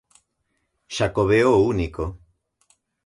Xacobeo 0.95 1.51
único. 1.71 2.03